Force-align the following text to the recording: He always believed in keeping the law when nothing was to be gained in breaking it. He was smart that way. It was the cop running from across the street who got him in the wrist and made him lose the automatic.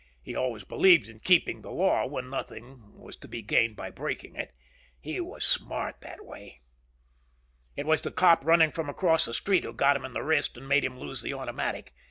He 0.23 0.35
always 0.35 0.63
believed 0.63 1.07
in 1.07 1.19
keeping 1.19 1.61
the 1.61 1.69
law 1.69 2.07
when 2.07 2.27
nothing 2.31 2.97
was 2.99 3.15
to 3.17 3.27
be 3.27 3.43
gained 3.43 3.79
in 3.79 3.91
breaking 3.91 4.35
it. 4.35 4.51
He 4.99 5.19
was 5.19 5.45
smart 5.45 6.01
that 6.01 6.25
way. 6.25 6.61
It 7.75 7.85
was 7.85 8.01
the 8.01 8.09
cop 8.09 8.43
running 8.43 8.71
from 8.71 8.89
across 8.89 9.25
the 9.25 9.33
street 9.35 9.63
who 9.63 9.73
got 9.73 9.95
him 9.95 10.03
in 10.03 10.13
the 10.13 10.23
wrist 10.23 10.57
and 10.57 10.67
made 10.67 10.83
him 10.83 10.97
lose 10.99 11.21
the 11.21 11.35
automatic. 11.35 11.93